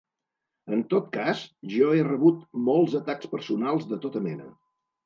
En 0.77 0.81
tot 0.93 1.11
cas, 1.17 1.43
jo 1.75 1.91
he 1.99 2.09
rebut 2.09 2.43
molts 2.71 2.99
atacs 3.05 3.35
personals 3.37 3.89
de 3.95 4.05
tota 4.09 4.29
mena. 4.31 4.55